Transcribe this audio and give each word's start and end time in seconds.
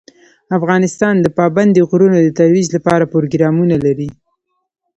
افغانستان 0.57 1.15
د 1.21 1.27
پابندي 1.37 1.81
غرونو 1.89 2.17
د 2.21 2.29
ترویج 2.39 2.67
لپاره 2.75 3.09
پروګرامونه 3.13 3.75
لري. 3.85 4.09